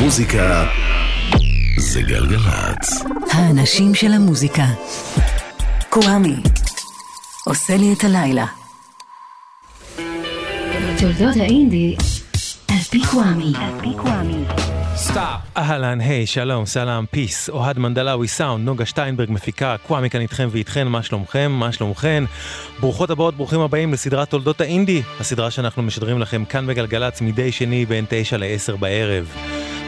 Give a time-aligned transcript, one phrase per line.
[0.00, 0.66] מוזיקה
[1.78, 3.04] זה גלגלצ.
[3.32, 4.64] האנשים של המוזיקה.
[5.90, 6.36] קוואמי.
[7.46, 8.46] עושה לי את הלילה.
[11.00, 11.96] תולדות האינדי
[12.68, 13.52] על פי קוואמי.
[14.96, 15.40] 'Sup.
[15.56, 20.88] אהלן, היי, שלום, סלאם, peace, אוהד מנדלאווי סאונד, נוגה שטיינברג מפיקה, קוואמי כאן איתכם ואיתכן,
[20.88, 22.24] מה שלומכם, מה שלומכן?
[22.80, 27.86] ברוכות הבאות, ברוכים הבאים לסדרת תולדות האינדי, הסדרה שאנחנו משדרים לכם כאן בגלגלצ מדי שני
[27.86, 29.36] בין תשע לעשר בערב.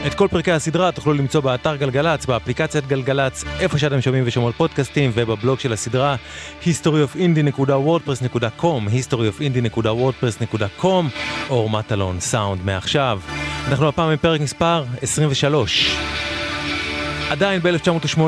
[0.07, 5.11] את כל פרקי הסדרה תוכלו למצוא באתר גלגלצ, באפליקציית גלגלצ, איפה שאתם שומעים ושומעות פודקאסטים
[5.13, 6.15] ובבלוג של הסדרה
[6.63, 11.05] historyofindie.wordpress.com historyofindie.wordpress.com
[11.49, 13.19] אור מטלון, סאונד מעכשיו.
[13.67, 15.97] אנחנו הפעם בפרק מספר 23.
[17.29, 18.19] עדיין ב-1980,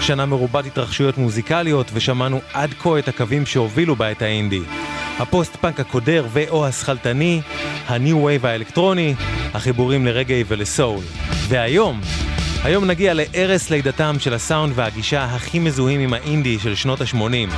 [0.00, 4.60] שנה מרובת התרחשויות מוזיקליות, ושמענו עד כה את הקווים שהובילו בה את האינדי.
[5.18, 7.40] הפוסט-פאנק הקודר ו/או השכלתני,
[7.86, 9.14] ה new wave האלקטרוני,
[9.54, 11.00] החיבורים לרגאיי ולסול.
[11.48, 12.00] והיום,
[12.64, 17.54] היום נגיע לערש לידתם של הסאונד והגישה הכי מזוהים עם האינדי של שנות ה-80.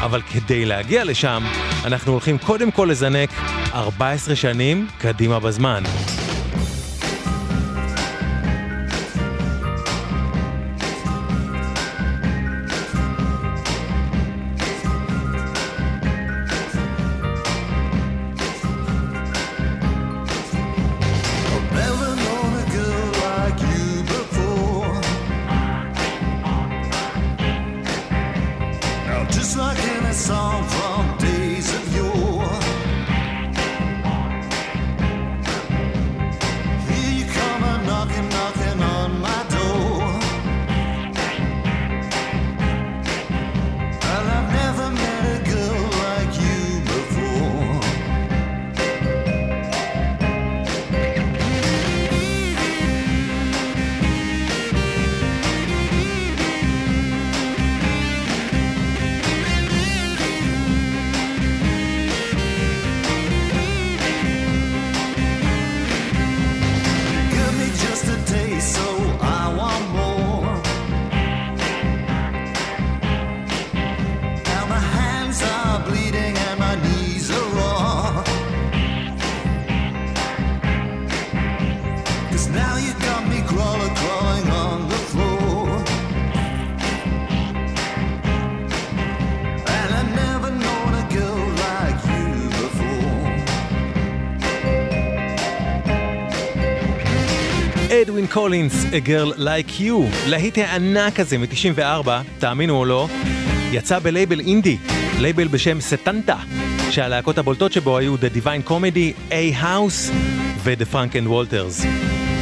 [0.00, 1.44] אבל כדי להגיע לשם,
[1.84, 3.30] אנחנו הולכים קודם כל לזנק
[3.74, 5.82] 14 שנים קדימה בזמן.
[98.18, 102.08] אדווין קולינס, A Girl Like You, להיט הענק הזה מ-94,
[102.38, 103.08] תאמינו או לא,
[103.72, 104.76] יצא בלייבל אינדי,
[105.18, 106.36] לייבל בשם סטנטה,
[106.90, 110.12] שהלהקות הבולטות שבו היו The Divine Comedy, A House
[110.62, 111.86] ו-The Frank and Walters.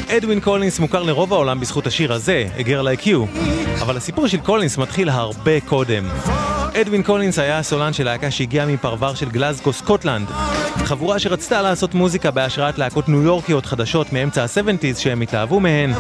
[0.09, 3.41] אדווין קולינס מוכר לרוב העולם בזכות השיר הזה, A Girl Like You,
[3.82, 6.09] אבל הסיפור של קולינס מתחיל הרבה קודם.
[6.81, 10.28] אדווין קולינס היה הסולן של להקה שהגיעה מפרבר של גלזגו, סקוטלנד.
[10.86, 15.92] חבורה שרצתה לעשות מוזיקה בהשראת להקות ניו יורקיות חדשות מאמצע ה-70's שהם התאהבו בהן,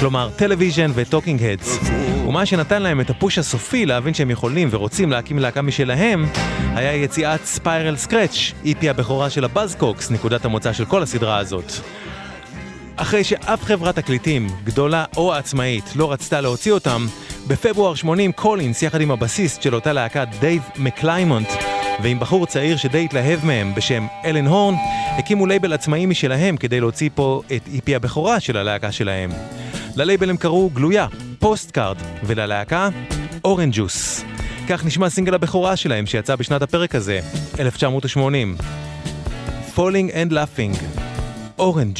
[0.00, 1.78] כלומר טלוויז'ן וטוקינג הדס.
[2.26, 6.26] ומה שנתן להם את ה push הסופי להבין שהם יכולים ורוצים להקים להקה משלהם,
[6.74, 11.72] היה יציאת Spiral Scratch, EP הבכורה של הבאזקוקס, נקודת המוצא של כל הסדרה הזאת.
[12.96, 17.06] אחרי שאף חברת תקליטים, גדולה או עצמאית, לא רצתה להוציא אותם,
[17.46, 21.48] בפברואר 80 קולינס, יחד עם הבסיסט של אותה להקה דייב מקליימונט,
[22.02, 24.74] ועם בחור צעיר שדי התלהב מהם בשם אלן הורן,
[25.18, 29.30] הקימו לייבל עצמאי משלהם כדי להוציא פה את EP הבכורה של הלהקה שלהם.
[29.96, 31.06] ללייבל הם קראו גלויה,
[31.38, 32.88] פוסט קארד, וללהקה
[33.44, 34.24] אורנג' ג'וס.
[34.68, 37.20] כך נשמע סינגל הבכורה שלהם שיצא בשנת הפרק הזה,
[37.58, 38.56] 1980.
[39.76, 40.84] Falling and Laughing,
[41.58, 41.98] אורנג'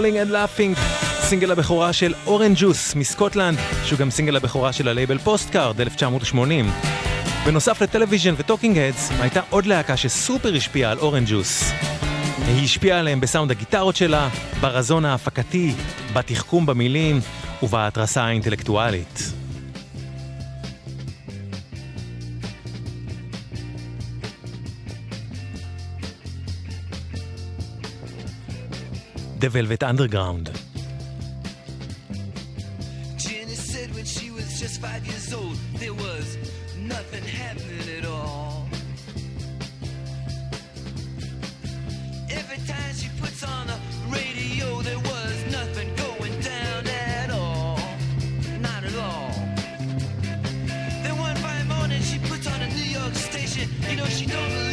[0.00, 0.80] Falling and Laughing,
[1.20, 6.70] סינגל הבכורה של אורנג' ג'וס מסקוטלנד, שהוא גם סינגל הבכורה של הלייבל פוסט קארד 1980.
[7.46, 11.72] בנוסף לטלוויז'ן וטוקינג הדס, הייתה עוד להקה שסופר השפיעה על אורנג' ג'וס.
[12.46, 14.28] היא השפיעה עליהם בסאונד הגיטרות שלה,
[14.60, 15.74] ברזון ההפקתי,
[16.12, 17.20] בתחכום במילים
[17.62, 19.39] ובהתרסה האינטלקטואלית.
[29.40, 30.50] The Velvet Underground.
[33.16, 36.36] Jenny said when she was just five years old, there was
[36.76, 38.68] nothing happening at all.
[42.30, 43.66] Every time she puts on
[44.10, 47.78] radio, there was nothing going down at all.
[48.60, 49.32] Not at all.
[51.02, 53.70] Then one fine morning, she puts on a New York station.
[53.88, 54.69] You know, she don't believe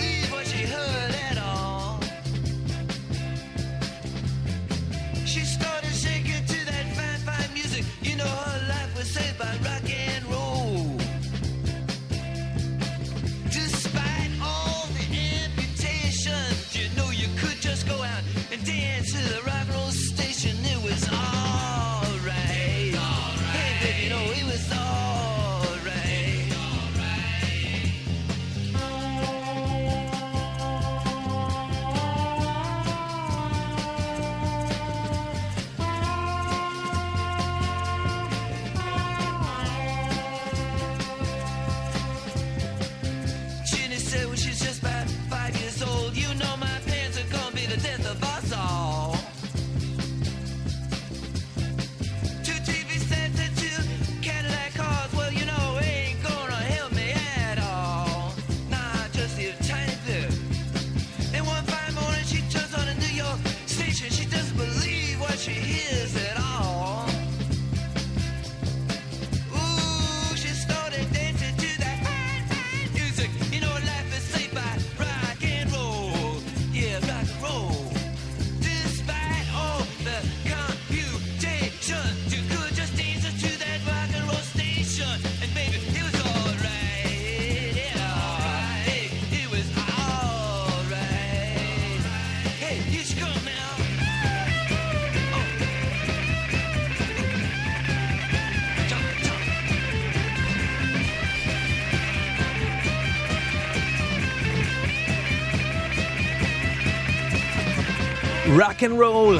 [108.78, 109.40] Rock and Roll,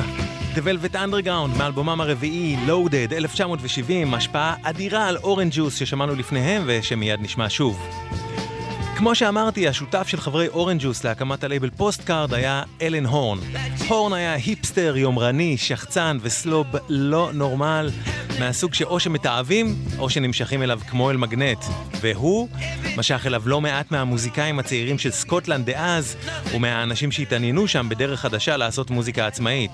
[0.56, 7.22] The Velvet Underground, מאלבומם הרביעי, Loaded, 1970, השפעה אדירה על אורנג' ג'וס ששמענו לפניהם ושמיד
[7.22, 7.90] נשמע שוב.
[8.98, 13.38] כמו שאמרתי, השותף של חברי אורנג' ג'וס להקמת הלייבל פוסט קארד היה אלן הורן.
[13.88, 17.90] הורן היה היפסטר, יומרני, שחצן וסנוב לא נורמלי,
[18.40, 21.66] מהסוג שאו שמתעבים או שנמשכים אליו כמו אל מגנט.
[22.02, 22.50] והוא
[22.98, 26.16] משך אליו לא מעט מהמוזיקאים הצעירים של סקוטלנד דאז,
[26.52, 29.72] ומהאנשים שהתעניינו שם בדרך חדשה לעשות מוזיקה עצמאית.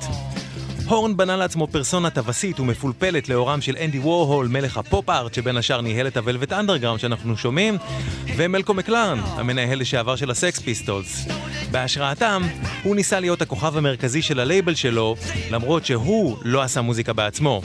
[0.87, 6.07] הורן בנה לעצמו פרסונה טווסית ומפולפלת לאורם של אנדי וורהול, מלך הפופ-ארט, שבין השאר ניהל
[6.07, 7.77] את ה Velvet Underground שאנחנו שומעים,
[8.37, 11.27] ומלקולם מקלרן, המנהל לשעבר של ה Sex Pistols.
[11.71, 12.41] בהשראתם,
[12.83, 15.15] הוא ניסה להיות הכוכב המרכזי של הלייבל שלו,
[15.51, 17.61] למרות שהוא לא עשה מוזיקה בעצמו.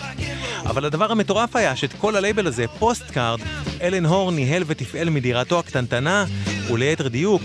[0.66, 3.40] אבל הדבר המטורף היה שאת כל הלייבל הזה, Postcard,
[3.82, 6.24] אלן הורן ניהל ותפעל מדירתו הקטנטנה,
[6.70, 7.42] וליתר דיוק,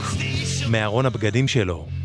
[0.70, 2.03] מארון הבגדים שלו.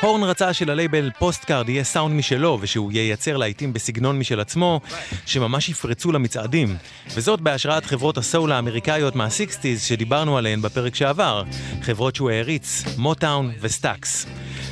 [0.00, 4.80] הורן רצה שללייבל Postcard יהיה סאונד משלו ושהוא ייצר להיטים בסגנון משל עצמו
[5.26, 6.76] שממש יפרצו למצעדים.
[7.14, 11.42] וזאת בהשראת חברות הסול האמריקאיות מהסיקסטיז שדיברנו עליהן בפרק שעבר
[11.82, 14.26] חברות שהוא העריץ, מוטאון וסטאקס.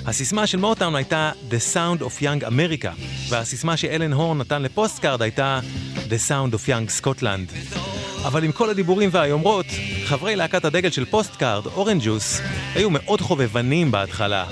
[0.06, 5.22] הסיסמה של מוטאון הייתה The Sound of Young America והסיסמה שאלן הורן נתן ל Postcard
[5.22, 5.60] הייתה
[5.94, 7.74] The Sound of Young Scotland.
[8.26, 9.66] אבל עם כל הדיבורים והיומרות,
[10.04, 12.40] חברי להקת הדגל של Postcard, Orange Juice,
[12.74, 14.46] היו מאוד חובבנים בהתחלה.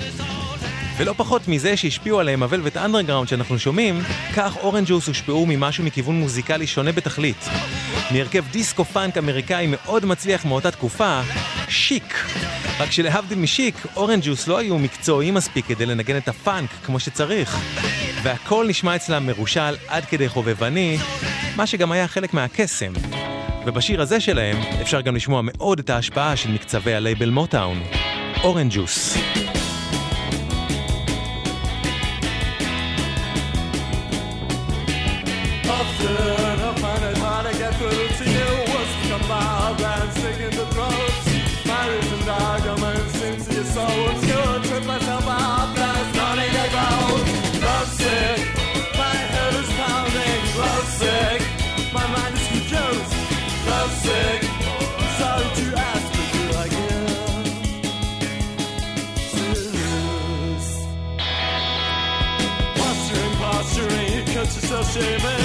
[0.97, 4.01] ולא פחות מזה שהשפיעו עליהם ה Velvet Underground שאנחנו שומעים,
[4.37, 7.49] כך Orange Juice הושפעו ממשהו מכיוון מוזיקלי שונה בתכלית.
[8.11, 11.21] מהרכב דיסקו פאנק אמריקאי מאוד מצליח מאותה תקופה,
[11.69, 12.25] Chic.
[12.81, 17.01] רק שלהבדיל מ Chic, Orange Juice לא היו מקצועיים מספיק כדי לנגן את הפאנק כמו
[17.01, 17.59] שצריך.
[18.23, 20.99] והכל נשמע אצלם מרושל עד כדי חובבני,
[21.57, 22.93] מה שגם היה חלק מהקסם.
[23.67, 27.83] ובשיר הזה שלהם אפשר גם לשמוע מאוד את ההשפעה של מקצבי הלייבל מוטאון.
[28.43, 29.17] אורנג' ג'וס.
[64.93, 65.42] Save it.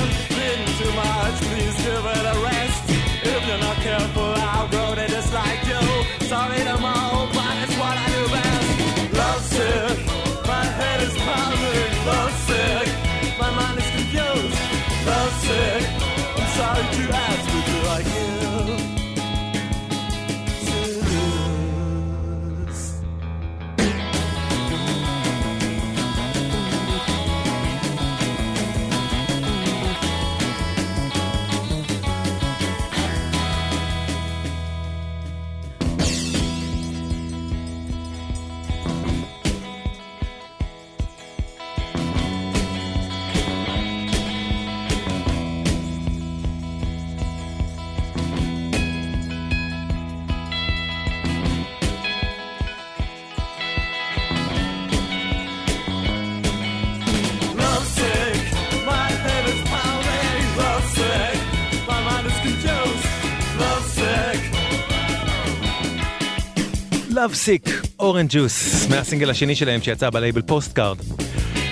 [67.17, 70.97] Love Sick, Orange Juice, מהסינגל השני שלהם שיצא בלייבל Postcard.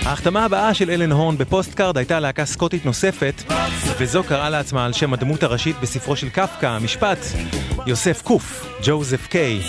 [0.05, 3.43] ההחתמה הבאה של אלן הורן ב Postcard הייתה להקה סקוטית נוספת,
[3.99, 7.17] וזו קראה לעצמה על שם הדמות הראשית בספרו של קפקא, המשפט,
[7.85, 9.59] יוסף קוף, Josef K.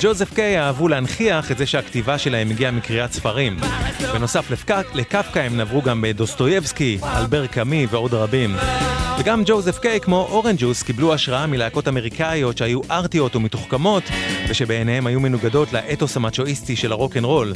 [0.00, 3.56] Josef K אהבו להנכיח את זה שהכתיבה שלהם הגיעה מקריאת ספרים.
[4.12, 4.50] בנוסף
[4.94, 8.56] לקפקא הם נברו גם בדוסטויבסקי, אלבר קאמי ועוד רבים.
[9.20, 14.02] וגם Josef K כמו Orange Juice קיבלו השראה מלהקות אמריקאיות שהיו ארטיות ומתוחכמות
[14.48, 17.52] ושבעיניהם היו מנוגדות לאתוס המצ'ואיסטי של הרוקנרול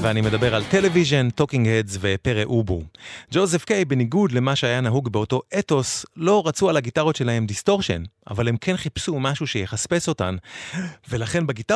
[0.00, 2.82] ואני מדבר על Television, Talking Heads ו Pere Ubu.
[3.32, 8.48] Josef K בניגוד למה שהיה נהוג באותו אתוס לא רצו על הגיטרות שלהם distortion אבל
[8.48, 10.36] הם כן חיפשו משהו שיחספס אותן
[11.08, 11.75] ולכן בגיטרות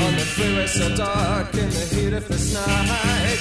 [0.00, 3.40] On the freeway so dark in the heat of this night.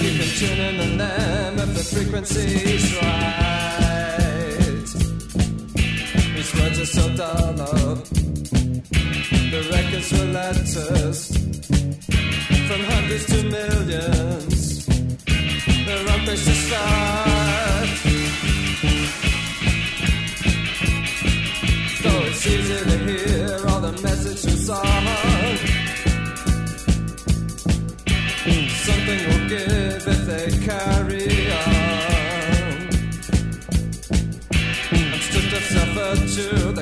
[0.00, 3.86] You can tune in on them if the frequency's right.
[6.34, 7.52] These words are so dull.
[9.52, 11.35] The records were letters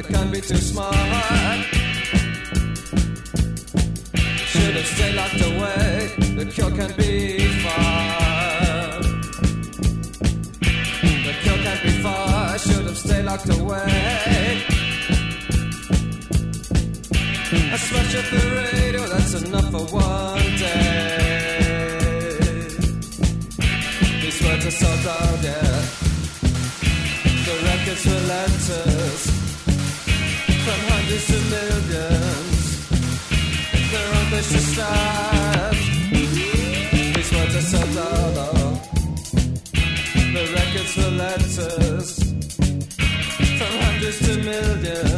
[0.07, 0.95] that can't be too smart.
[4.47, 9.03] Should have stayed locked away, the cure can't be far.
[11.27, 14.65] The cure can't be far, should have stayed locked away.
[17.73, 21.15] I smash up the radio, that's enough for one day.
[24.23, 25.83] These words are so dull, yeah.
[27.47, 29.44] The records were
[41.17, 42.19] letters.
[43.59, 45.14] From hundreds to millions.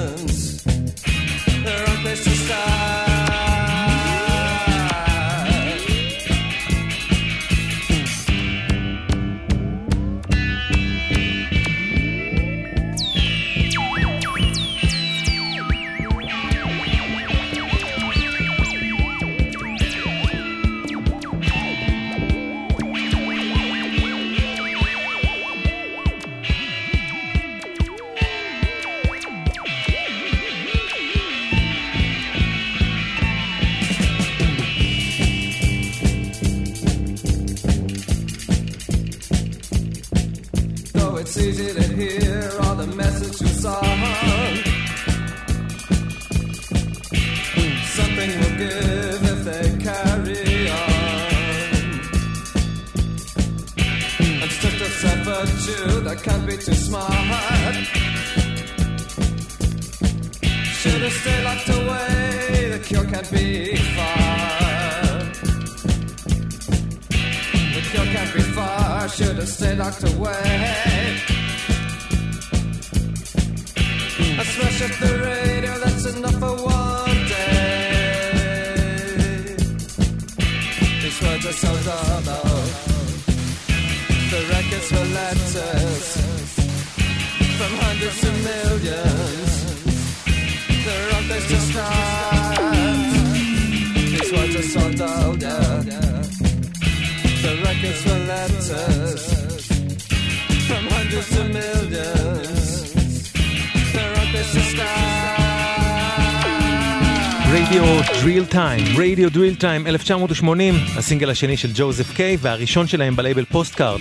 [109.61, 114.01] Time 1980, הסינגל השני של Josef K והראשון שלהם בלייבל Postcard.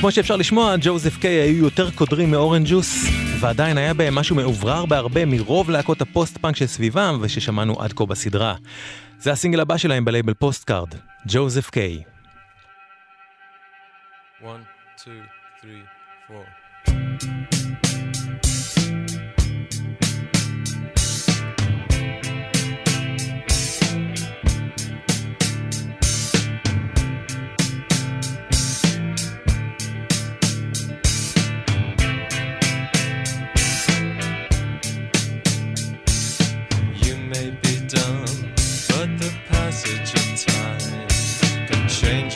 [0.00, 3.04] כמו שאפשר לשמוע, Josef K היו יותר קודרים מ Orange Juice,
[3.40, 8.54] ועדיין היה בהם משהו מאוורר בהרבה מרוב להקות הפוסט-פאנק שסביבם וששמענו עד כה בסדרה.
[9.18, 10.94] זה הסינגל הבא שלהם בלייבל Postcard,
[11.26, 12.02] Josef K.
[14.44, 14.48] 1,
[14.96, 15.33] 2,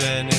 [0.09, 0.38] then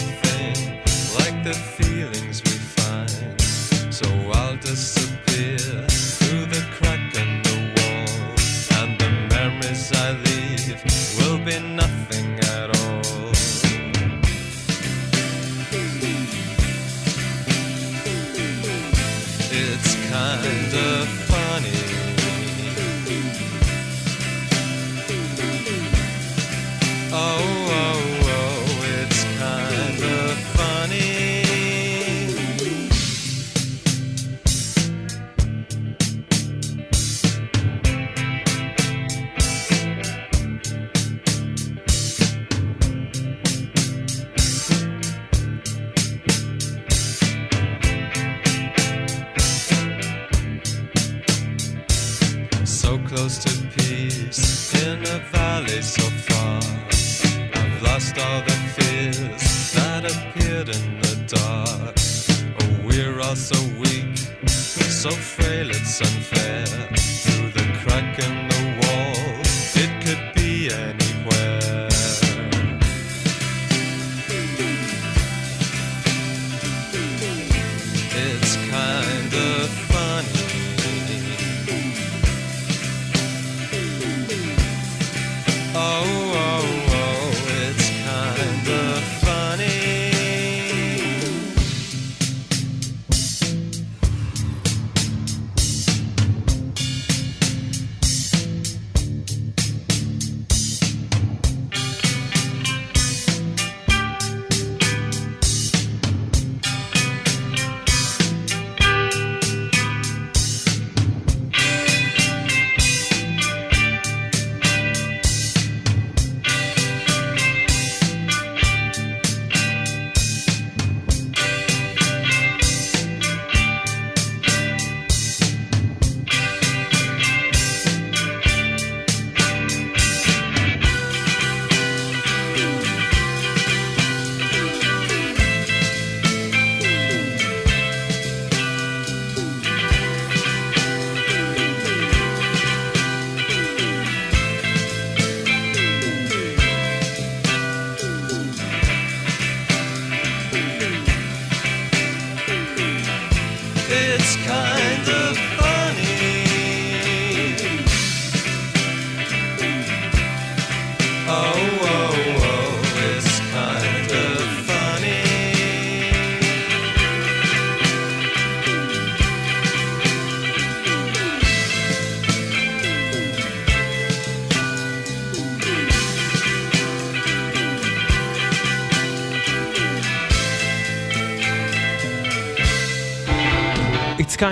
[63.29, 66.98] We're so weak, so frail it's unfair.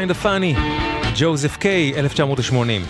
[0.08, 0.60] It's kind of funny,
[1.20, 2.82] Josef K, 1980.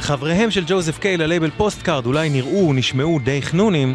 [0.00, 3.94] חבריהם של Josef K ללייבל Postcard אולי נראו ונשמעו די חנונים,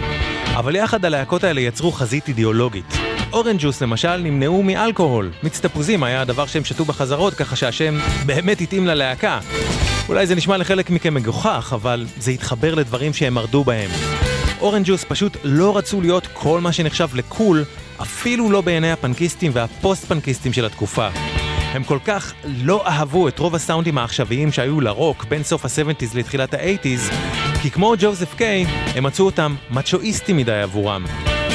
[0.56, 2.98] אבל יחד הלהקות האלה יצרו חזית אידיאולוגית.
[3.34, 5.32] Orange Juice למשל נמנעו מאלכוהול.
[5.44, 9.40] מיץ תפוזים היה הדבר שהם שתו בחזרות, ככה שהשם באמת התאים ללהקה.
[10.10, 13.90] אולי זה נשמע לחלק מכם מגוחך, אבל זה התחבר לדברים שהם מרדו בהם.
[14.62, 17.64] Orange Juice פשוט לא רצו להיות כל מה שנחשב ל cool,
[18.02, 21.08] אפילו לא בעיני הפנקיסטים והפוסט-פנקיסטים של התקופה.
[21.74, 26.54] הם כל כך לא אהבו את רוב הסאונדים העכשוויים שהיו לרוק בין סוף ה-70's לתחילת
[26.54, 27.14] ה-80's,
[27.62, 31.06] כי כמו Josef K, הם מצאו אותם מצ'ואיסטים מדי עבורם.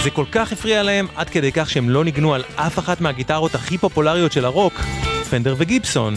[0.03, 3.55] זה כל כך הפריע להם עד כדי כך שהם לא ניגנו על אף אחת מהגיטרות
[3.55, 4.74] הכי פופולריות של הרוק,
[5.31, 6.14] Fender ו Gibson.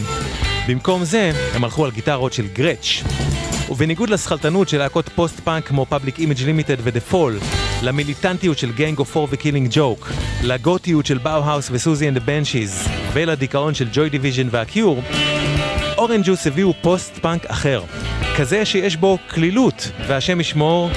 [0.68, 3.02] במקום זה, הם הלכו על גיטרות של Gretsch.
[3.70, 7.44] ובניגוד לשכלתנות של להקות פוסט-פאנק כמו Public Image Limited ו-The Fall,
[7.82, 13.88] למיליטנטיות של Gang of Four ו-Killing Joke, לגותיות של באו-האוס וסוזי the Banshees, ולדיכאון של
[13.92, 15.16] Joy Division וה-Cure,
[15.98, 17.82] Orange Juice הביאו פוסט-פאנק אחר.
[18.36, 20.90] כזה שיש בו קלילות, והשם ישמור,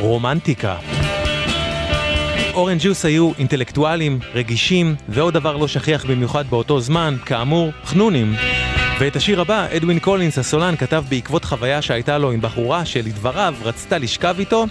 [0.00, 0.76] רומנטיקה.
[2.54, 8.34] Orange Juice היו אינטלקטואלים, רגישים, ועוד דבר לא שכיח במיוחד באותו זמן, כאמור, חנונים.
[9.00, 13.98] ואת השיר הבא, אדווין קולינס הסולן כתב בעקבות חוויה שהייתה לו עם בחורה שלדבריו רצתה
[13.98, 14.66] לשכב איתו,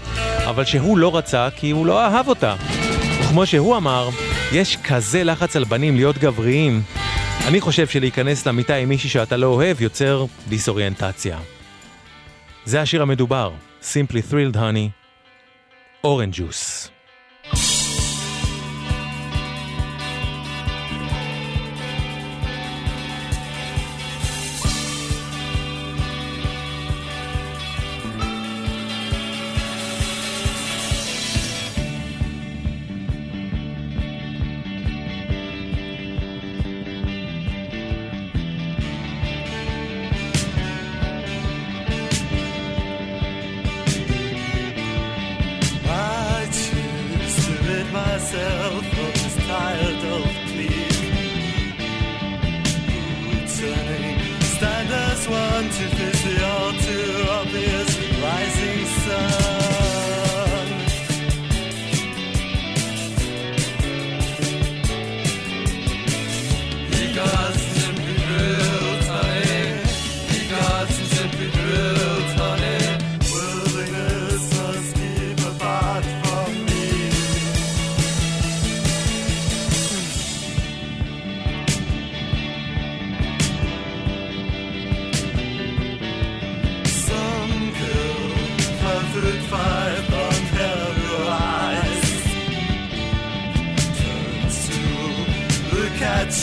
[0.50, 2.56] אבל שהוא לא רצה כי הוא לא אהב אותה.
[3.22, 4.10] וכמו שהוא אמר,
[4.54, 6.82] יש כזה לחץ על בנים להיות גבריים.
[7.48, 11.38] אני חושב שלהיכנס למיטה עם מישהי שאתה לא אוהב יוצר דיסאוריינטציה.
[12.66, 14.90] זה השיר המדובר, Simply Thrilled Honey,
[16.04, 16.97] אורנג' ג'וס.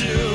[0.05, 0.34] You,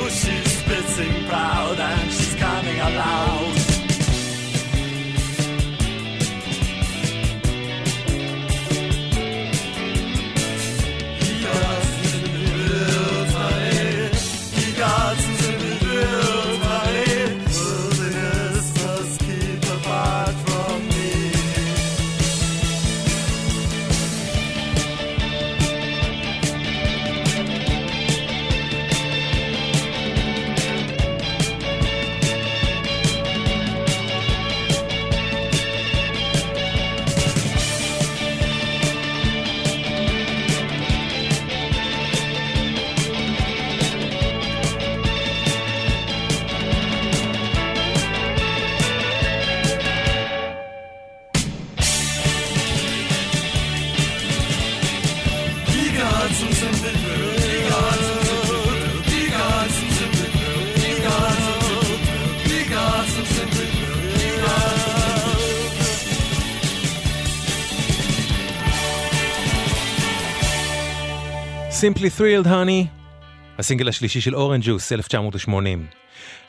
[71.79, 72.87] Simply Thrilled Honey,
[73.59, 75.85] הסינגל השלישי של Orange Juice, 1980.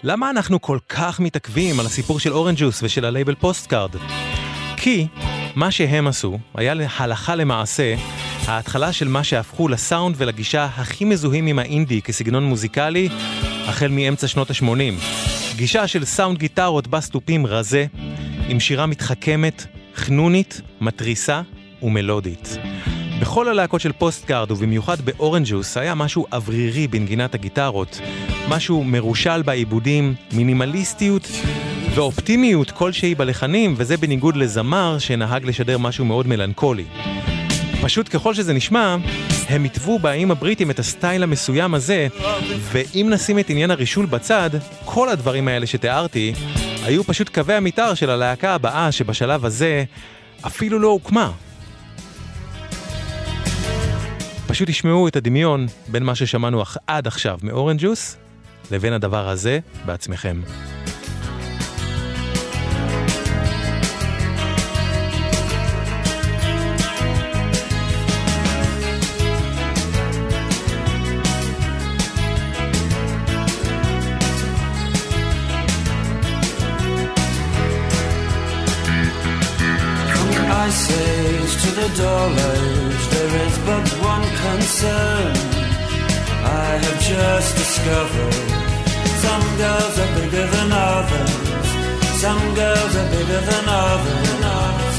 [0.03, 3.91] למה אנחנו כל כך מתעכבים על הסיפור של Orange Juice ושל הלייבל Postcard?
[4.77, 5.07] כי
[5.55, 7.95] מה שהם עשו היה הלכה למעשה
[8.47, 13.09] ההתחלה של מה שהפכו לסאונד ולגישה הכי מזוהים עם האינדי כסגנון מוזיקלי
[13.67, 15.05] החל מאמצע שנות ה-80.
[15.57, 17.87] גישה של סאונד גיטרות בסטופים רזה,
[18.49, 21.43] עם שירה מתחכמת, חנונית, מתריסה
[21.83, 22.59] ומלודית.
[23.21, 28.01] בכל הלהקות של Postcard ובמיוחד ב Orange Juice היה משהו אוורירי בנגינת הגיטרות,
[28.49, 31.29] משהו מרושל בעיבודים, מינימליסטיות
[31.95, 36.85] ואופטימיות כלשהי בלחנים, וזה בניגוד לזמר שנהג לשדר משהו מאוד מלנכולי.
[37.83, 38.97] פשוט ככל שזה נשמע,
[39.49, 42.09] הם התוו באיים הבריטים את הסטייל המסוים הזה,
[42.59, 44.51] ואם נשים את עניין הרישול בצד,
[44.85, 46.33] כל הדברים האלה שתיארתי,
[46.85, 49.85] היו פשוט קווי המתאר של הלהקה הבאה שבשלב הזה
[50.47, 51.31] אפילו לא הוקמה.
[54.51, 58.17] פשוט תשמעו את הדמיון בין מה ששמענו עד עכשיו מאורנג' ג'וס
[58.71, 60.41] לבין הדבר הזה בעצמכם.
[81.97, 84.10] dollars, there is but one.
[84.51, 85.33] Concern.
[86.63, 88.35] I have just discovered
[89.27, 91.35] some girls are bigger than others.
[92.25, 94.97] Some girls are bigger than others.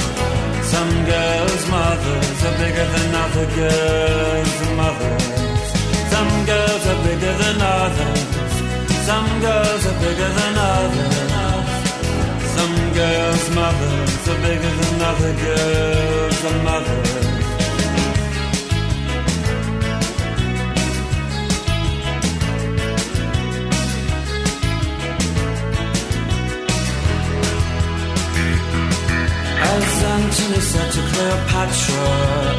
[0.74, 5.26] Some girls' mothers are bigger than other girls' mothers.
[6.14, 8.22] Some girls are bigger than others.
[9.10, 11.72] Some girls are bigger than others.
[12.56, 17.11] Some girls' mothers are bigger than other girls' mothers.
[30.92, 32.08] To Cleopatra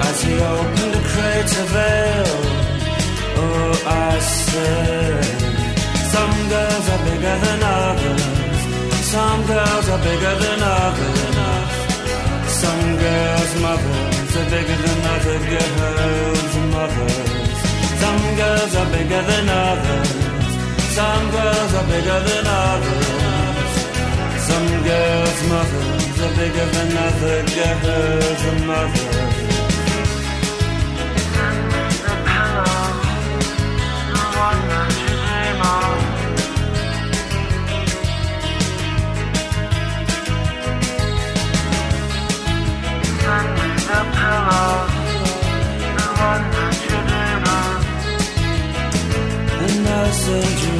[0.09, 2.33] as he opened a crater veil,
[3.43, 5.25] oh, I said,
[6.15, 8.25] some girls are bigger than others,
[9.15, 11.73] some girls are bigger than others,
[12.63, 17.53] some girls' mothers are bigger than other girls' mothers,
[18.03, 20.11] some girls are bigger than others,
[20.97, 23.22] some girls are bigger than others.
[24.53, 29.37] Some girls' mothers are bigger than other girls' mothers.
[32.05, 32.85] The pillow,
[34.13, 35.97] the one that you dream of.
[43.23, 44.01] Send me the
[45.97, 46.07] the
[46.55, 47.81] that you dream of.
[49.65, 50.72] And I'll send you.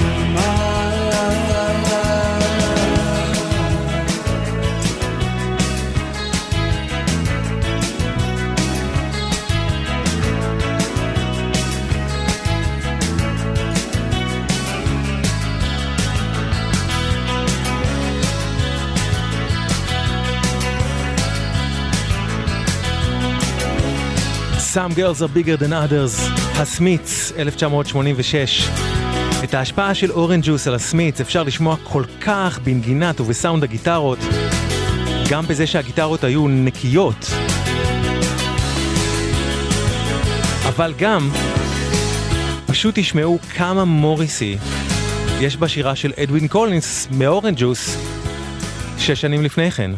[24.75, 28.69] Some Girls are Bigger Than Others, ה Smiths, 1986.
[29.45, 34.19] את ההשפעה של Orange Juice על ה Smiths אפשר לשמוע כל כך בנגינת ובסאונד הגיטרות,
[35.31, 37.27] גם בזה שהגיטרות היו נקיות.
[40.69, 41.31] אבל גם,
[42.67, 44.57] פשוט תשמעו כמה מוריסי
[45.41, 47.97] יש בשירה של אדווין קולינס מ Orange Juice
[48.99, 49.91] שש שנים לפני כן.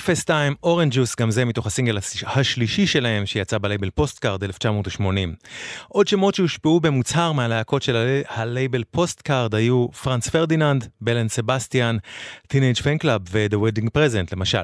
[0.00, 5.34] Breakfast Time, Orange Juice, גם זה מתוך הסינגל הש- השלישי שלהם שיצא בלייבל Postcard 1980.
[5.88, 11.96] עוד שמות שהושפעו במוצהר מהלהקות של הלי- הלייבל Postcard היו Franz Ferdinand, Belle and Sebastian,
[12.48, 14.62] Teenage Fanclub ו-The Wedding Present למשל.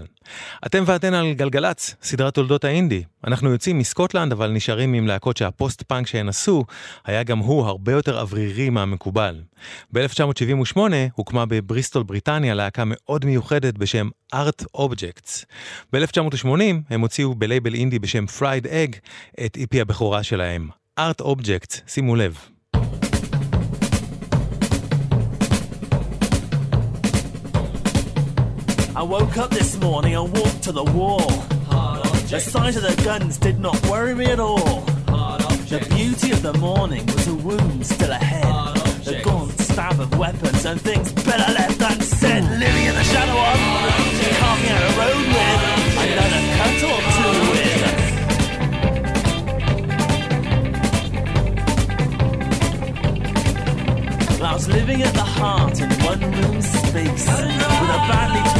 [0.66, 3.02] אתם ואתן על גלגלצ, סדרת תולדות האינדי.
[3.26, 6.64] אנחנו יוצאים מסקוטלנד אבל נשארים עם להקות שהפוסט פאנק שהן עשו
[7.04, 9.40] היה גם הוא הרבה יותר אוורירי מהמקובל.
[9.92, 10.78] ב-1978
[11.14, 14.64] הוקמה בבריסטול בריטניה להקה מאוד מיוחדת בשם Art
[15.92, 16.48] ב-1980
[16.90, 18.96] הם הוציאו בלייבל אינדי בשם Fried Egg
[19.46, 20.68] את EP הבכורה שלהם,
[20.98, 22.38] Art Objects, שימו לב.
[28.96, 31.28] I woke up this morning and walked to the wall.
[32.30, 34.80] The sight of the guns did not worry me at all.
[35.68, 38.75] The beauty of the morning was a wound still ahead.
[39.98, 42.44] Of weapons and things better left unsaid.
[42.44, 43.58] Living in the shadow of,
[44.40, 45.60] carving out a road with
[46.04, 47.82] another cut or two with.
[54.42, 58.55] I was living at the heart in one room space with a badly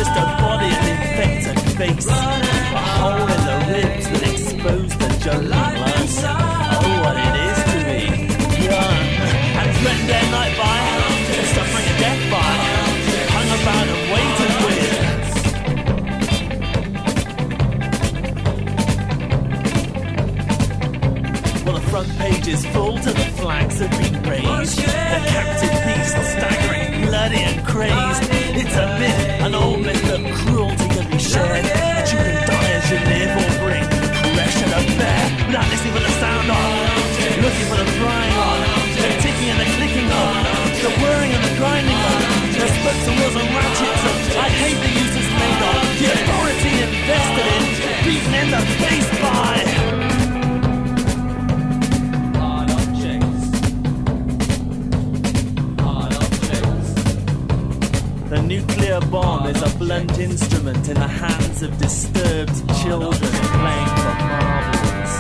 [23.77, 24.79] flags have been raised.
[24.79, 28.23] The captive beast staggering, bloody and crazed.
[28.57, 31.65] It's a myth, an old myth that cruelty can be shared.
[31.65, 33.87] That you can die as you live or bring
[34.35, 36.97] pressure to bear without listening for the sound of.
[37.37, 38.59] Looking for the flying on,
[38.97, 40.33] the ticking and the clicking of,
[40.81, 42.21] the whirring and the grinding of,
[42.57, 44.17] the spokes and wheels and ratchets of.
[44.41, 47.63] I hate the use it's made of, the authority invested in,
[48.09, 49.16] beaten in the face
[59.49, 65.13] is a blunt instrument in the hands of disturbed children playing for marbles.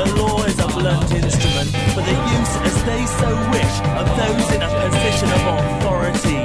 [0.00, 4.46] A law is a blunt instrument for the use as they so wish of those
[4.54, 6.42] in a position of authority.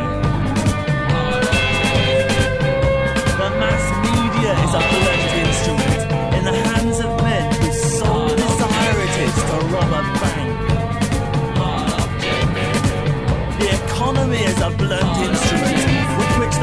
[3.41, 6.01] The mass media is a blunt instrument
[6.37, 10.24] in the hands of men whose sole desire it is to rob a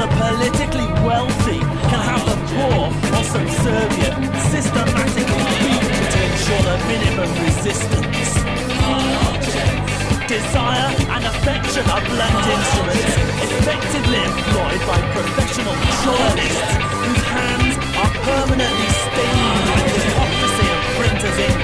[0.02, 4.18] the politically wealthy can have the poor or subservient
[4.50, 8.30] systematically beaten to ensure the minimum resistance.
[10.26, 13.14] Desire and affection are blunt instruments
[13.46, 21.62] effectively employed by professional journalists whose hands are permanently stained with hypocrisy and printer's ink.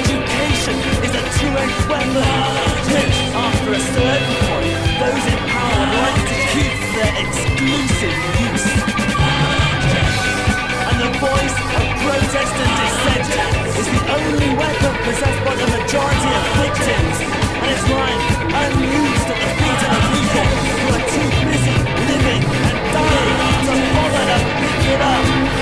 [0.00, 2.70] Education is a two-edged weapon,
[3.36, 5.39] after a certain point, those in
[6.00, 6.64] like to
[6.96, 8.68] their exclusive use.
[10.88, 13.28] And the voice of protest and dissent
[13.80, 17.16] is the only weapon possessed by the majority of victims,
[17.60, 18.22] and it's lying
[18.64, 20.46] unused at the feet of the people
[20.80, 21.76] who are too busy
[22.08, 25.59] living and dying to bother to pick it up.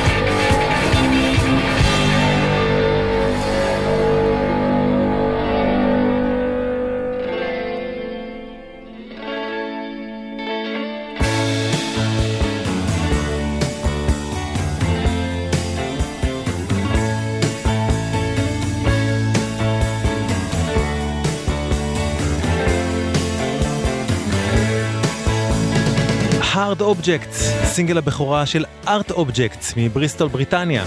[26.78, 27.32] Hard Object,
[27.64, 30.84] סינגל הבכורה של Art Objects מבריסטול בריטניה.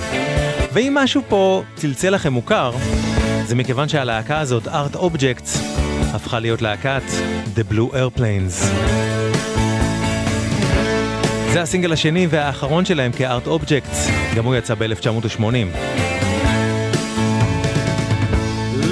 [0.73, 2.71] ואם משהו פה צלצל לכם מוכר,
[3.45, 5.43] זה מכיוון שהלהקה הזאת, Art Objects,
[6.13, 7.01] הפכה להיות להקת
[7.55, 8.65] The Blue Aeroplanes.
[11.53, 13.95] זה הסינגל השני והאחרון שלהם כ Art Objects,
[14.35, 15.41] גם הוא יצא ב-1980.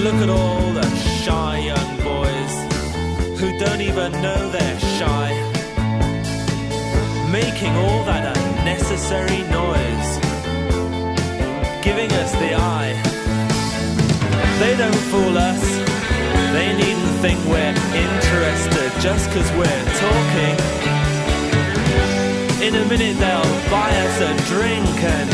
[0.04, 0.88] Look at all the
[1.24, 2.54] shy young boys
[3.40, 4.49] who don't even know
[7.62, 10.12] making all that unnecessary noise,
[11.84, 12.96] giving us the eye.
[14.60, 15.60] They don't fool us,
[16.56, 20.56] they needn't think we're interested just because we're talking.
[22.64, 25.30] In a minute they'll buy us a drink and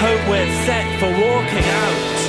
[0.00, 2.21] hope we're set for walking out.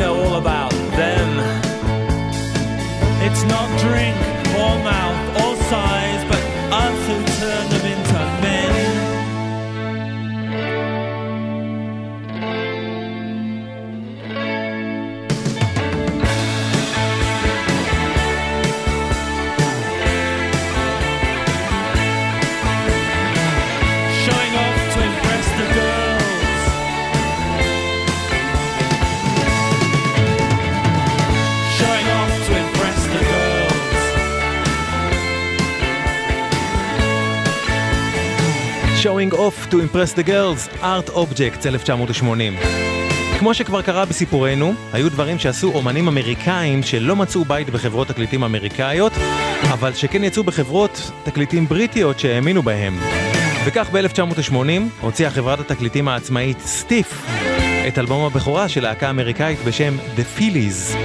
[0.00, 1.30] Know all about them.
[3.26, 4.16] It's not drink
[4.56, 5.99] or mouth or size,
[39.02, 42.56] Showing Off to Impress the Girls, Art Objects 1980.
[43.38, 49.12] כמו שכבר קרה בסיפורנו, היו דברים שעשו אומנים אמריקאים שלא מצאו בית בחברות תקליטים אמריקאיות,
[49.62, 52.98] אבל שכן יצאו בחברות תקליטים בריטיות שהאמינו בהם.
[53.64, 54.54] וכך ב-1980
[55.00, 57.26] הוציאה חברת התקליטים העצמאית Stiff
[57.88, 60.96] את אלבום הבכורה של להקה אמריקאית בשם The Feelies.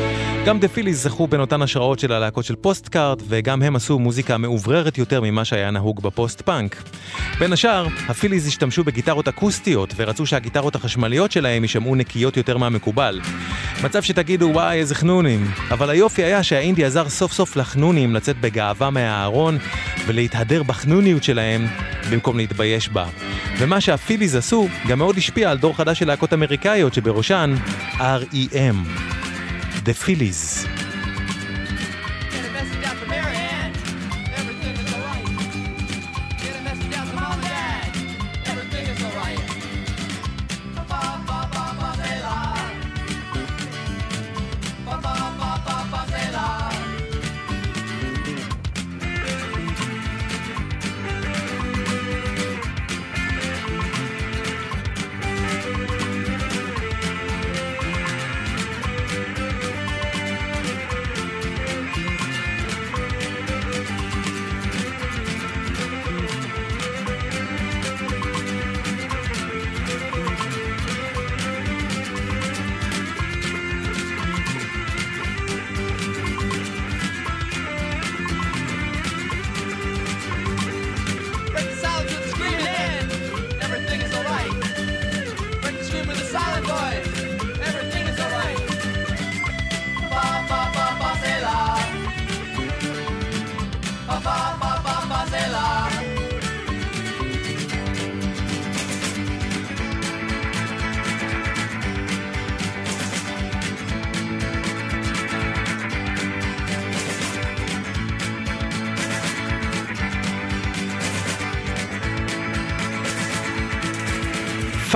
[0.46, 4.38] גם The Feelies זכו בין אותן השראות של הלהקות של Postcard, וגם הם עשו מוזיקה
[4.38, 6.84] מאווררת יותר ממה שהיה נהוג בפוסט פאנק.
[7.40, 13.22] בין השאר, הפיליס השתמשו בגיטרות אקוסטיות, ורצו שהגיטרות החשמליות שלהם יישמעו נקיות יותר מהמקובל.
[13.84, 15.52] מצב שתגידו, וואי, איזה חנונים.
[15.72, 19.58] אבל היופי היה שהאינדי עזר סוף סוף לחנונים לצאת בגאווה מהארון,
[20.06, 21.68] ולהתהדר בחנוניות שלהם,
[22.12, 23.06] במקום להתבייש בה.
[23.58, 27.56] ומה שהפיליז עשו, גם מאוד השפיע על דור חדש של להקות אמריקאיות, שבראשן
[27.98, 28.76] R.E.M.
[29.86, 30.85] The Phillies.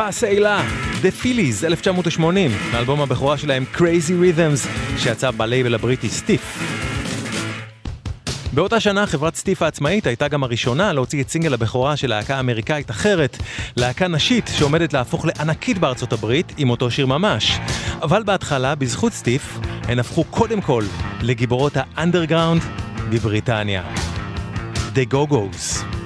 [0.09, 0.63] פאס איילה,
[1.01, 3.79] The Phillies, 1980, מאלבום הבכורה שלהם Crazy
[4.21, 6.59] Rhythms, שיצא בלייבל הבריטי סטיף.
[8.53, 12.91] באותה שנה חברת סטיף העצמאית הייתה גם הראשונה להוציא את סינגל הבכורה של להקה אמריקאית
[12.91, 13.37] אחרת,
[13.77, 17.59] להקה נשית שעומדת להפוך לענקית בארצות הברית עם אותו שיר ממש.
[18.01, 20.83] אבל בהתחלה, בזכות סטיף, הן הפכו קודם כל
[21.21, 22.61] לגיבורות האנדרגראונד
[23.09, 23.83] בבריטניה.
[24.95, 25.98] The Go-Go's.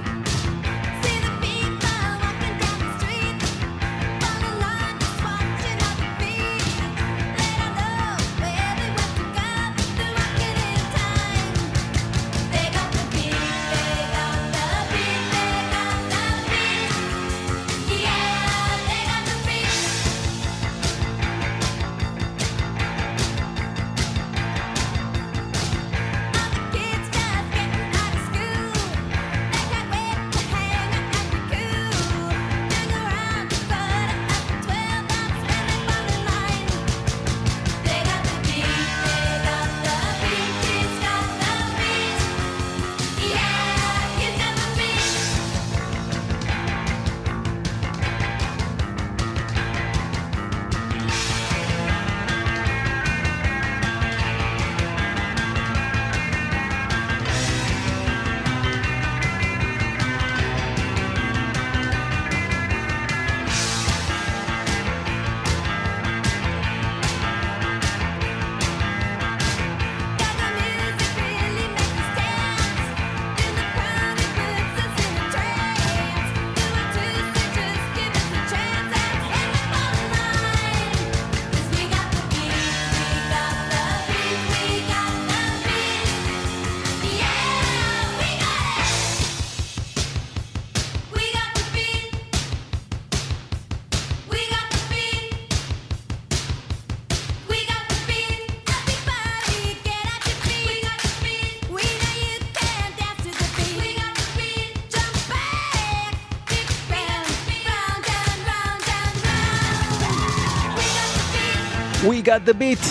[112.23, 112.85] Got the beat.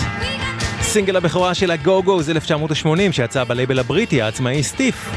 [0.81, 5.11] סינגל הבכורה של הגו-גו זה 1980 שיצא בלייבל הבריטי העצמאי Stiff.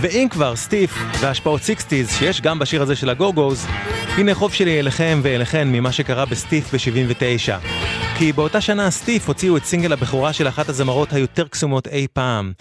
[0.00, 3.70] ואם כבר Stiff והשפעות סיקסטיז שיש גם בשיר הזה של ה Go-Go's,
[4.18, 7.73] הנה חוב שלי אליכם ואליכן ממה שקרה ב Stiff ב-79.
[8.18, 12.52] כי באותה שנה Stiff הוציאו את סינגל הבכורה של אחת הזמרות היותר קסומות אי פעם.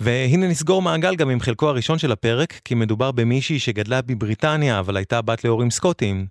[0.00, 4.96] והנה נסגור מעגל גם עם חלקו הראשון של הפרק, כי מדובר במישהי שגדלה בבריטניה, אבל
[4.96, 6.26] הייתה בת להורים סקוטים.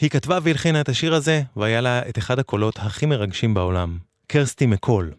[0.00, 3.98] היא כתבה והלחינה את השיר הזה, והיה לה את אחד הקולות הכי מרגשים בעולם.
[4.26, 5.10] קרסטי מקול.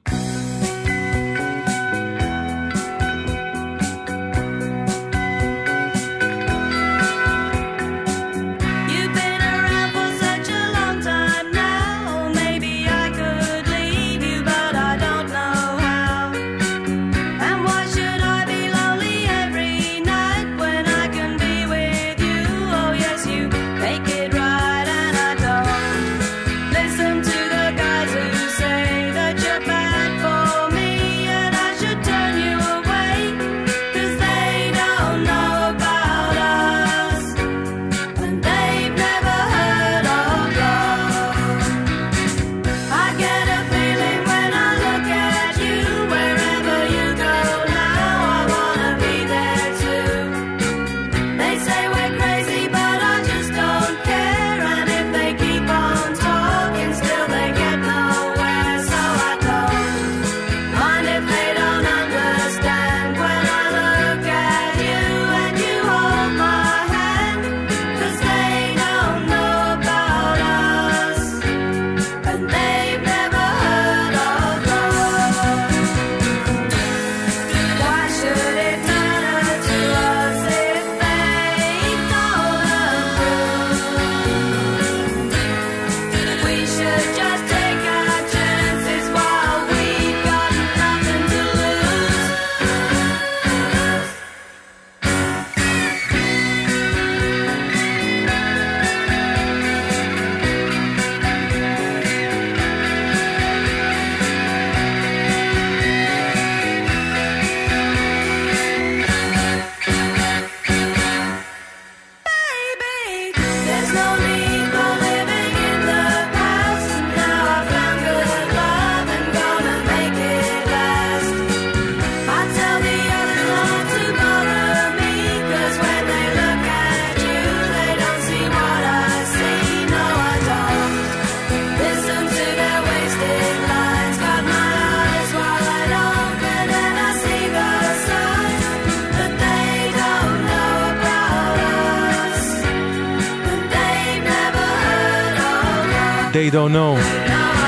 [146.53, 147.03] Don't know.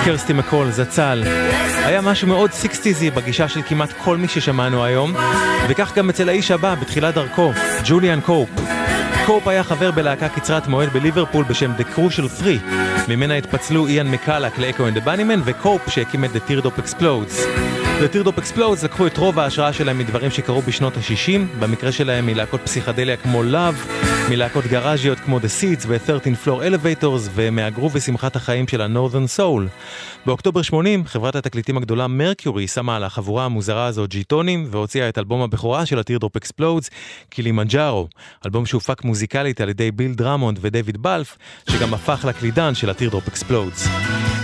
[0.05, 1.23] קירסטי מקול, זצ"ל.
[1.85, 5.13] היה משהו מאוד סיקסטיזי בגישה של כמעט כל מי ששמענו היום,
[5.69, 7.51] וכך גם אצל האיש הבא בתחילת דרכו,
[7.85, 8.49] ג'וליאן קופ.
[9.25, 12.57] קופ היה חבר בלהקה קצרת מועד בליברפול בשם The Crucial 3,
[13.07, 17.35] ממנה התפצלו איאן מקאלק ל Echo and the Bunnymen וקופ שהקים את The Teardrop Explodes.
[18.01, 22.61] The Teardrop Explodes לקחו את רוב ההשראה שלהם מדברים שקרו בשנות ה-60, במקרה שלהם מלהקות
[22.63, 28.81] פסיכדליה כמו Love, מלהקות גראז'יות כמו The Seeds ו-13 Floor Elevators ומהגרוב ושמחת החיים של
[28.81, 29.61] ה-Northern Soul.
[30.25, 35.41] באוקטובר 80 חברת התקליטים הגדולה מרקיורי שמה על החבורה המוזרה הזו ג'יטונים והוציאה את אלבום
[35.41, 36.89] הבכורה של ה Teardrop Explodes,
[37.29, 38.07] קילימנג'ארו,
[38.45, 41.37] אלבום שהופק מוזיקלית על ידי ביל דרמונד ודייוויד בלף,
[41.69, 43.87] שגם הפך לקלידן של ה Teardrop Explodes.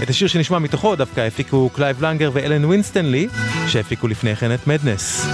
[0.03, 3.27] את השיר שנשמע מתוכו דווקא הפיקו קלייב לנגר ואלן וינסטנלי,
[3.67, 5.27] שהפיקו לפני כן את מדנס.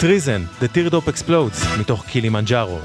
[0.00, 2.78] Treason, The Teardrop Explodes, מתוך קילימנג'ארו.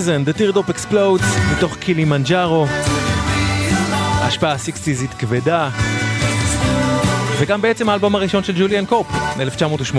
[0.00, 2.66] Treason, The Teardrop Explodes, מתוך קילימנג'ארו.
[4.20, 5.70] ההשפעה הסיקסטיזית כבדה.
[7.38, 9.96] וגם בעצם האלבום הראשון של ג'וליאן קופ, מ-1980.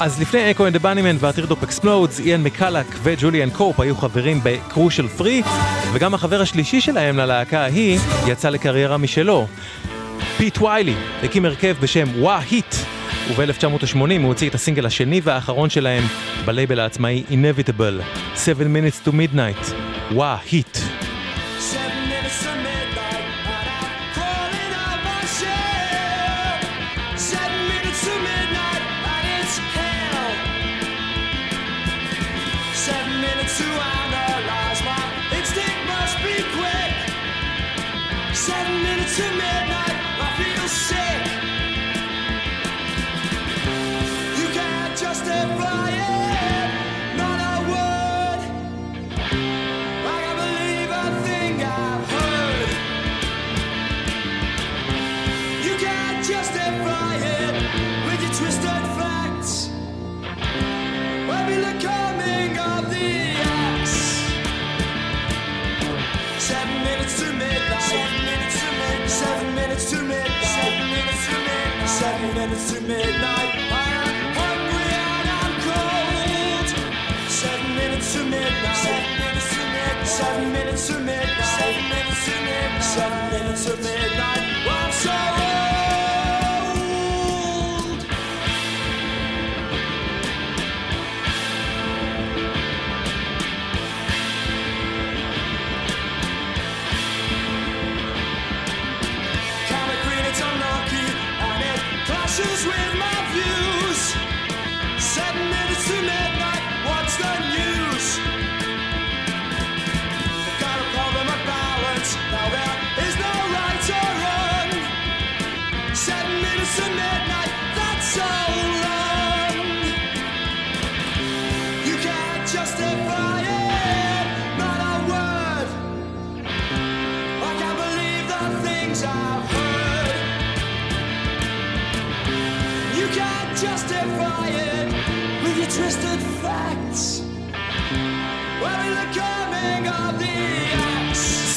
[0.00, 4.40] אז לפני Echo and the Bunnymen וה Teardrop Explodes, איאן מקלק וג'וליאן קופ היו חברים
[4.42, 5.42] ב Crucial Three,
[5.92, 9.46] וגם החבר השלישי שלהם ללהקה ההיא יצא לקריירה משלו.
[10.36, 12.40] פיט ויילי הקים הרכב בשם Wah!
[12.50, 12.74] Heat,
[13.30, 16.02] וב-1980 הוא הוציא את הסינגל השני והאחרון שלהם
[16.44, 18.02] בלייבל העצמאי Inevitable,
[18.36, 19.72] 7 Minutes to Midnight,
[20.12, 20.83] וואה היט.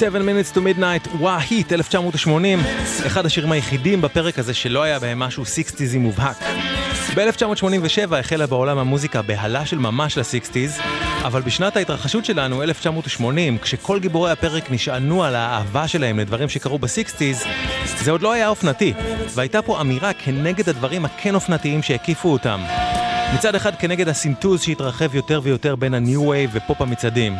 [0.08, 1.39] 7 Minutes to Midnight, Wah!
[1.50, 2.60] Heat, 1980,
[3.08, 6.38] אחד השירים היחידים בפרק הזה שלא היה בהם משהו סיקסטיזי מובהק.
[7.16, 10.80] ב-1987 החלה בעולם המוזיקה בהלה של ממש לסיקסטיז,
[11.24, 17.43] אבל בשנת ההתרחשות שלנו, 1980, כשכל גיבורי הפרק נשענו על האהבה שלהם לדברים שקרו בסיקסטיז,
[17.97, 18.93] זה עוד לא היה אופנתי,
[19.36, 22.62] והייתה פה אמירה כנגד הדברים הכן אופנתיים שהקיפו אותם.
[23.36, 27.34] מצד אחד כנגד הסינטוז שהתרחב יותר ויותר בין הניו וייב ופופ המצעדים.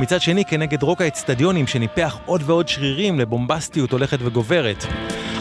[0.00, 4.84] מצד שני כנגד רוק האצטדיונים שניפח עוד ועוד שרירים לבומבסטיות הולכת וגוברת.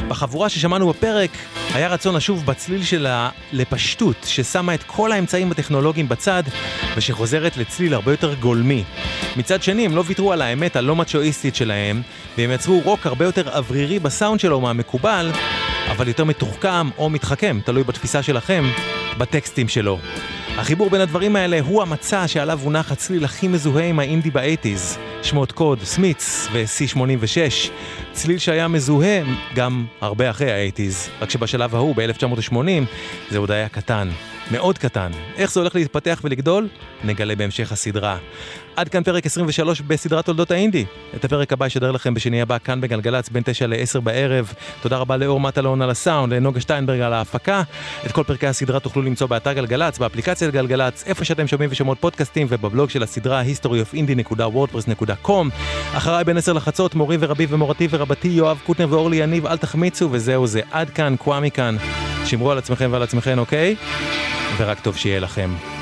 [0.08, 1.30] בחבורה ששמענו בפרק
[1.74, 6.44] היה רצון לשוב בצליל שלה לפשטות, ששמה את כל האמצעים הטכנולוגיים בצד
[6.96, 8.84] ושחוזרת לצליל הרבה יותר גולמי.
[9.38, 12.02] מצד שני הם לא ויתרו על האמת הלא מצ'ואיסטית שלהם
[12.38, 15.32] והם יצרו רוק הרבה יותר אוורירי בסאונד שלו מהמקובל,
[15.92, 18.64] אבל יותר מתוחכם או מתחכם, תלוי בתפיסה שלכם,
[19.18, 20.00] בטקסטים שלו.
[20.58, 25.52] החיבור בין הדברים האלה הוא המצע שעליו הונח הצליל הכי מזוהה עם האינדי באייטיז, שמות
[25.52, 27.70] קוד סמית'ס ו-C86,
[28.12, 29.22] צליל שהיה מזוהה
[29.56, 32.56] גם הרבה אחרי האייטיז, רק שבשלב ההוא, ב-1980,
[33.30, 34.10] זה עוד היה קטן,
[34.52, 35.12] מאוד קטן.
[35.38, 36.68] איך זה הולך להתפתח ולגדול?
[37.04, 38.18] נגלה בהמשך הסדרה.
[38.76, 40.86] עד כאן פרק 23 בסדרת תולדות האינדי.
[41.16, 44.54] את הפרק הבא ישדר לכם בשני הבא כאן בגלגלצ בין 9 ל-10 בערב.
[44.82, 47.64] תודה רבה לאור מטלון על הסאונד, לנוגה שטיינברג על ההפקה.
[48.06, 52.48] את כל פרקי הסדרה תוכלו למצוא באתר גלגלצ, באפליקציית גלגלצ, איפה שאתם שומעים ושומעות פודקאסטים
[52.50, 55.50] ובבלוג של הסדרה historyofindie.wordpress.com.
[55.94, 60.48] אחריי בין 10 לחצות, מורי ורבי ומורתי ורבתי יואב קוטנר ואורלי יניב, אל תחמיצו, וזהו
[60.48, 60.62] זה.
[60.72, 61.78] עד כאן, קוואמי כאן.
[62.26, 63.76] שמרו על עצמכם ועל עצמכם, אוקיי?
[64.58, 65.75] ורק טוב שיהיה לכם.